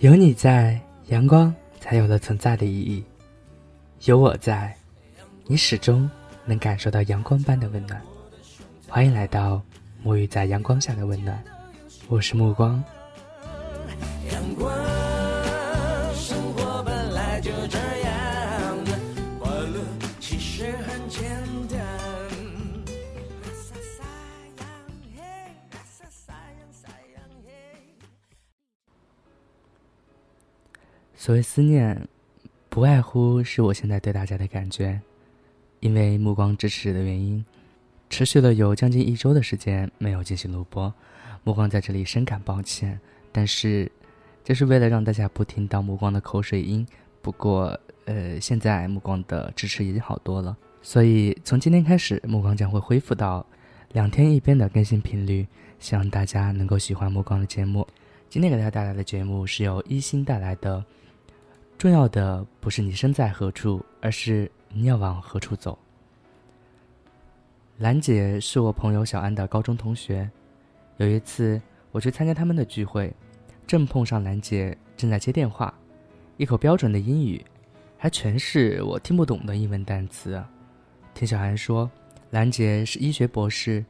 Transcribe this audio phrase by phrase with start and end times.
[0.00, 3.04] 有你在，阳光才有了存在的意义；
[4.08, 4.74] 有我在，
[5.44, 6.10] 你始终
[6.46, 8.00] 能感受到阳光般的温暖。
[8.88, 9.60] 欢迎来到
[10.02, 11.44] 沐浴在阳光下的温暖，
[12.08, 12.82] 我是目光。
[14.32, 14.70] 阳光。
[31.20, 32.08] 所谓思念，
[32.70, 34.98] 不外乎是我现在对大家的感觉。
[35.80, 37.44] 因为目光支持的原因，
[38.08, 40.90] 持续了有将近一周的时间没有进行录播，
[41.44, 42.98] 目光在这里深感抱歉。
[43.32, 43.92] 但是，
[44.42, 46.86] 这是为了让大家不听到目光的口水音。
[47.20, 53.44] 不过，呃，现在目光的支持已经好多了，所以从今天开始，目光将会恢复到
[53.92, 55.46] 两天一边的更新频率。
[55.78, 57.86] 希望大家能够喜欢目光的节目。
[58.30, 60.82] 今天给大家带来的节目是由一星带来的。
[61.80, 65.78] 重要的不是你身在何处，而是你要往何处走。
[67.78, 70.30] 兰姐是我朋友小安的高中同学，
[70.98, 71.58] 有一次
[71.90, 73.10] 我去参加他们的聚会，
[73.66, 75.72] 正碰上兰姐正在接电话，
[76.36, 77.42] 一口标准的英语，
[77.96, 80.38] 还全是我听不懂的英文单词。
[81.14, 81.90] 听小安说，
[82.28, 83.82] 兰姐是医学博士，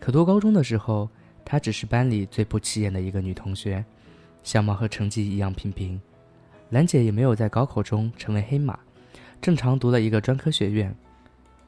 [0.00, 1.10] 可读高中的时候，
[1.44, 3.84] 她只是班里最不起眼的一个女同学，
[4.42, 6.00] 相貌和成绩一样平平。
[6.70, 8.78] 兰姐也没有在高考中成为黑马，
[9.40, 10.94] 正常读了一个专科学院。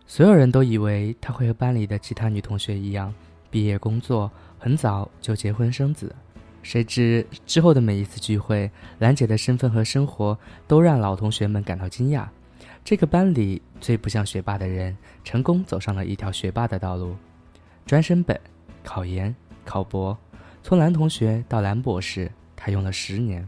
[0.06, 3.12] 所有人都以为她会和班里的其他女同学一样，
[3.50, 6.14] 毕业工作很早就结婚生子。
[6.62, 10.36] 谁知之后的每一次聚会，兰姐的身份和生活
[10.66, 12.26] 都让老同学们感到惊讶。
[12.84, 17.14] 这个班里最不像学霸的人，成功走上了一条学霸的道路：
[17.84, 18.40] 专升本、
[18.82, 20.16] 考研、考博。
[20.62, 23.46] 从蓝同学到蓝博士，他用了十年。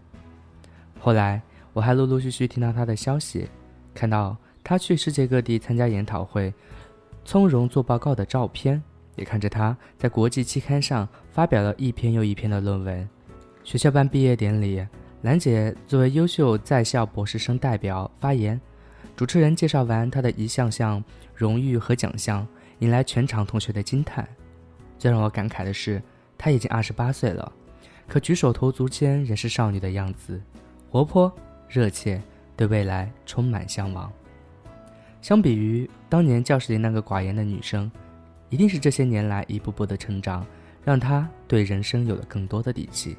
[0.98, 1.40] 后来。
[1.74, 3.48] 我还陆陆续续听到他的消息，
[3.94, 6.52] 看到他去世界各地参加研讨会，
[7.24, 8.82] 从容做报告的照片，
[9.14, 13.08] 也看着他在国际期刊上发表了一篇又一篇的论文。
[13.62, 14.84] 学校办毕业典礼，
[15.22, 18.60] 兰姐作为优秀在校博士生代表发言，
[19.14, 22.44] 主持人介绍完她的一项项荣誉和奖项，
[22.80, 24.26] 引来全场同学的惊叹。
[24.98, 26.02] 最让我感慨的是，
[26.36, 27.52] 她已经二十八岁了，
[28.08, 30.40] 可举手投足间仍是少女的样子，
[30.90, 31.32] 活泼。
[31.68, 32.18] 热切，
[32.56, 34.10] 对未来充满向往。
[35.20, 37.92] 相比于当年教室里那个寡言的女生，
[38.48, 40.46] 一定是这些年来一步步的成长，
[40.82, 43.18] 让她对人生有了更多的底气。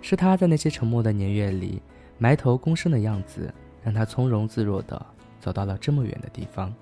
[0.00, 1.82] 是她在那些沉默的年月里
[2.18, 3.52] 埋头躬身的样子，
[3.82, 5.04] 让她从容自若地
[5.40, 6.72] 走到了这么远的地方。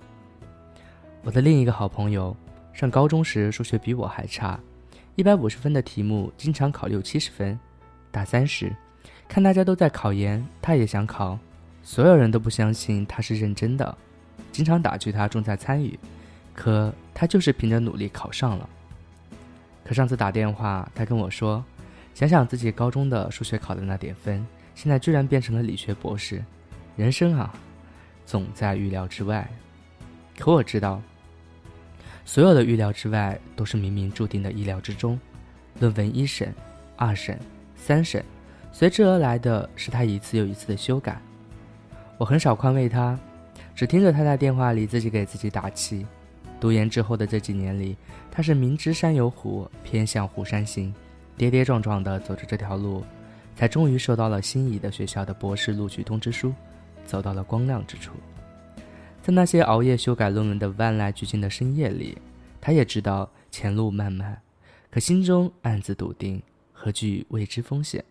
[1.23, 2.37] 我的另一个好朋友，
[2.75, 4.61] 上高中时数学比我还差，
[5.17, 7.59] 一百五十分的题目经常考六七十分。
[8.11, 8.71] 大三时。
[9.31, 11.39] 看大家都在考研，他也想考，
[11.85, 13.97] 所有人都不相信他是认真的，
[14.51, 15.97] 经常打趣他重在参与，
[16.53, 18.69] 可他就是凭着努力考上了。
[19.85, 21.65] 可上次打电话，他跟我说，
[22.13, 26.45] 想想自己高中的数学考的那点分，现在居然变成了理学博士，
[26.97, 27.55] 人生啊，
[28.27, 29.49] 总在预料之外。
[30.41, 31.01] 可我知道，
[32.25, 35.17] 所有的预料之外都是冥冥注定的意料之中。
[35.79, 36.53] 论文一审、
[36.97, 37.39] 二审、
[37.77, 38.25] 三审。
[38.73, 41.21] 随之而来的是他一次又一次的修改。
[42.17, 43.19] 我很少宽慰他，
[43.75, 46.07] 只听着他在电话里自己给自己打气。
[46.61, 47.97] 读研之后的这几年里，
[48.31, 50.95] 他是明知山有虎，偏向虎山行，
[51.37, 53.03] 跌跌撞撞地走着这条路，
[53.57, 56.53] 才终于收到了心仪的学校的博士录取通知书，
[57.07, 58.13] 走到了光亮之处。
[59.23, 62.17] 在那些熬夜修改论文的万籁俱静的深夜里，
[62.61, 64.39] 他也知道前路漫漫，
[64.91, 66.43] 可心中暗自笃定，
[66.75, 68.05] 何惧未知风险？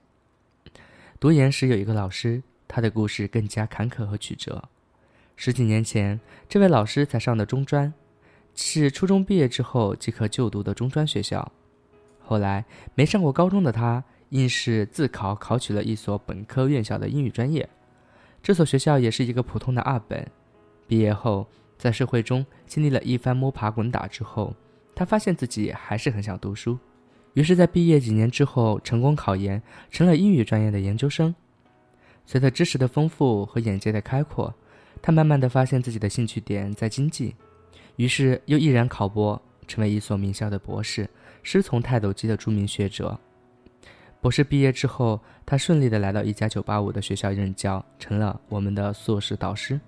[1.19, 4.63] 读研时有一个老师，他的故事更加坎坷和曲折。
[5.35, 7.93] 十几年前，这位老师才上的中专，
[8.55, 11.51] 是初中毕业之后即可就读的中专学校。
[12.21, 12.63] 后来
[12.95, 17.67] 没上过高中的他，硬是自考考取了一所本科院校的英语专业。
[18.41, 20.25] 这所学校也是一个普通的二本。
[20.87, 21.45] 毕业后，
[21.77, 24.55] 在社会中经历了一番摸爬滚打之后，
[24.95, 26.79] 他发现自己还是很想读书。
[27.33, 29.61] 于是，在毕业几年之后，成功考研，
[29.91, 31.33] 成了英语专业的研究生。
[32.25, 34.53] 随着知识的丰富和眼界的开阔，
[35.01, 37.35] 他慢慢的发现自己的兴趣点在经济，
[37.95, 41.09] 于是又毅然考博，成为一所名校的博士，
[41.43, 43.17] 师从泰斗级的著名学者。
[44.19, 49.79] 博士毕业之后，他顺利的来到一家985的学校任教，成了我们的硕士导师。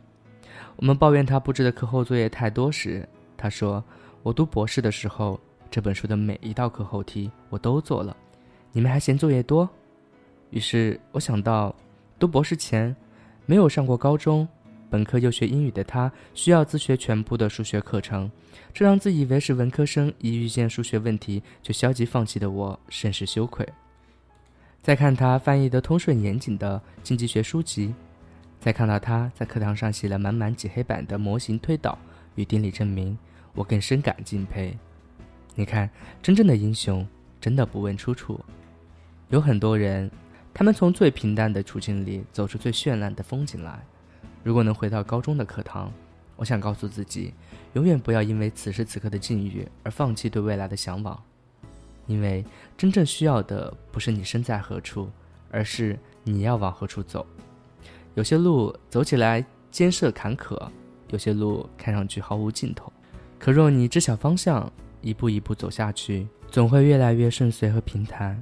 [0.78, 3.84] 我们抱怨他布置的课后作业太多时，他说
[4.24, 5.40] ：“我读博士的时候。”
[5.72, 8.16] 这本书的每一道课后题我都做了，
[8.74, 9.68] 你们还嫌作业多？
[10.50, 11.74] 于是我想到，
[12.20, 12.94] 读博士前
[13.46, 14.46] 没有上过高中，
[14.90, 18.30] 本科又学英语的他，需要自学全部的数学课程，
[18.74, 23.66] 这让自以为是文科生一遇见数学问题就消极放弃的我甚是羞愧。
[24.82, 27.96] 再看他翻译的通顺严谨的经济学书籍，
[28.60, 31.98] 再看到他在课堂上写了满满几黑板的模型推导
[32.36, 33.18] 与定理证明，
[33.54, 34.78] 我更深感敬佩。
[35.56, 35.90] 你看，
[36.22, 37.06] 真正的英雄
[37.40, 38.40] 真的不问出处，
[39.30, 40.10] 有很多人。
[40.54, 43.80] 他们从最平淡的处境里走出最绚烂的风景来。
[44.44, 45.90] 如果能回到高中的课堂，
[46.36, 47.34] 我想告诉自己，
[47.74, 51.18] 永远不要因为此时此刻的境遇而放弃对未来的向往。
[52.06, 52.44] 因为
[52.78, 55.10] 真正需要的不是你身在何处，
[55.50, 57.26] 而是你要往何处走。
[58.16, 60.60] 有些路走起来艰涩坎坷，
[61.12, 62.92] 有些路看上去毫无尽头。
[63.40, 64.70] 可若你知晓方向，
[65.02, 68.42] 一步一步走下去，总会越来越顺遂和平坦。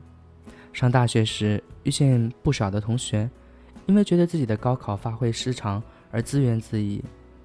[0.72, 3.30] 上大学时，遇见不少的同学，
[3.86, 7.02] 因为觉得自己的高考发挥失常而自怨自艾，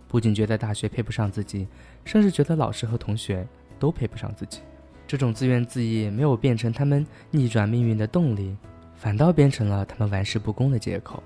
[0.09, 1.67] 不仅觉得大学配不上自己，
[2.05, 3.47] 甚至觉得老师和同学
[3.79, 4.61] 都配不上自己。
[5.07, 8.57] 这种自怨自艾没有变成他们逆转命运的动力，
[8.95, 11.23] 反倒变成了他们玩世不恭的借口。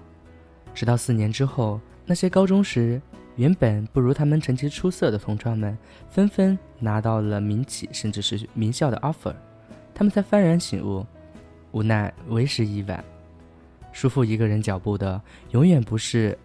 [0.74, 2.98] 直到四年之后，那些高中时
[3.36, 5.76] 原本不如他们成绩出色的同窗们，
[6.08, 9.34] 纷纷拿到了民企甚至是名校的 offer，
[9.94, 11.04] 他们才幡然醒悟。
[11.72, 13.04] 无奈为时已晚，
[13.92, 15.20] 束缚一个人脚步的
[15.50, 16.36] 永远不是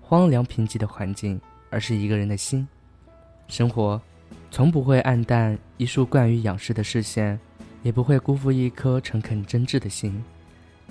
[0.00, 1.38] 荒凉贫瘠的环境，
[1.68, 2.66] 而是一个人的心。
[3.48, 4.00] 生活
[4.52, 7.38] 从不会暗淡一束惯于仰视的视线，
[7.82, 10.22] 也不会辜负一颗诚恳真挚的心。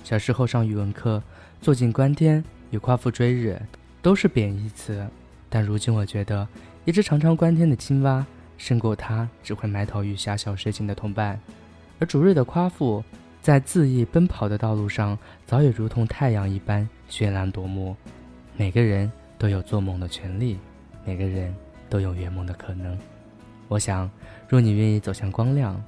[0.03, 1.24] 小时候上语文课，
[1.62, 3.57] 坐井观天与夸父追日
[4.01, 5.05] 都是贬义词，
[5.49, 6.47] 但如今我觉得，
[6.85, 8.25] 一只常常观天的青蛙
[8.57, 11.39] 胜过它只会埋头于狭小事情的同伴，
[11.99, 13.03] 而逐日的夸父。
[13.39, 17.95] 在恣意奔跑的道路上，早已如同太阳一般绚烂夺目。
[18.57, 20.57] 每个人都有做梦的权利，
[21.05, 21.55] 每个人
[21.88, 22.97] 都有圆梦的可能。
[23.69, 24.09] 我想，
[24.50, 25.81] 若你愿意走向光亮，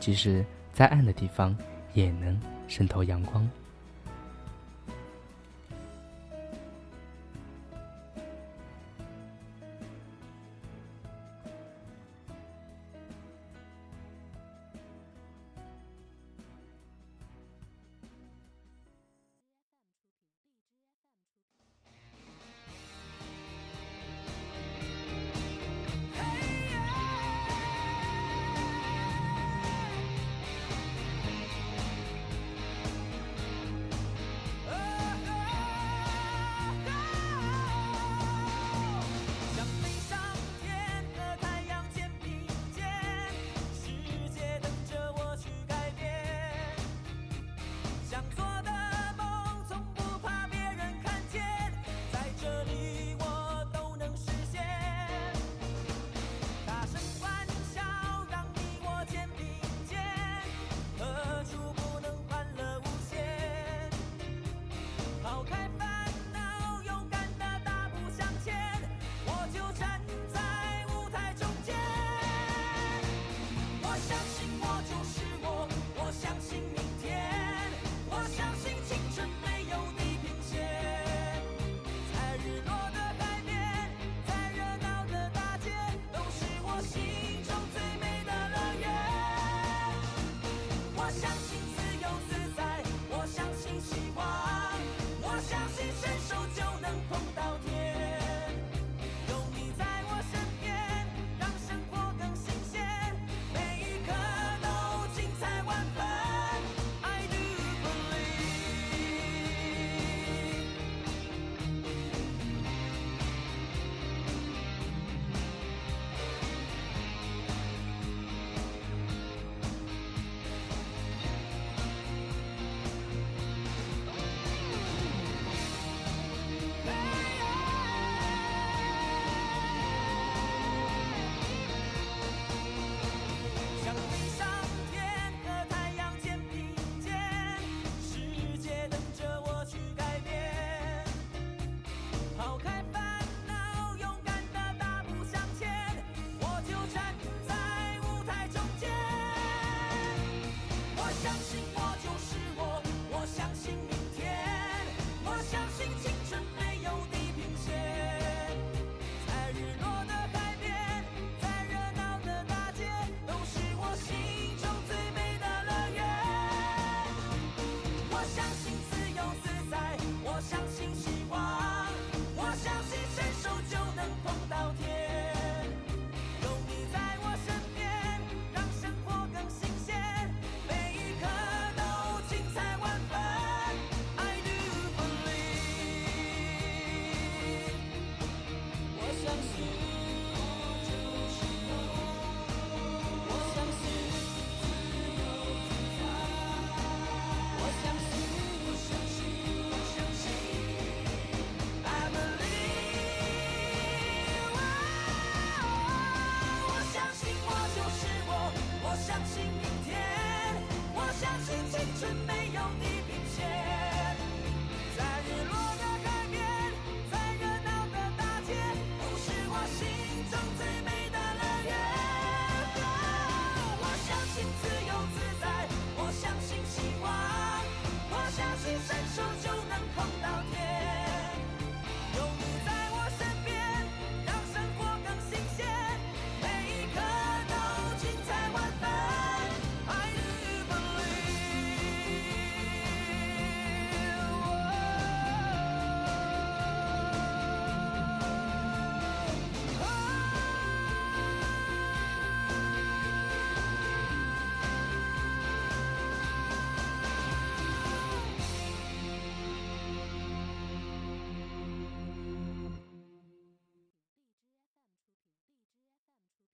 [0.00, 1.56] 即使在暗的地方，
[1.92, 2.36] 也能
[2.66, 3.48] 渗透阳光。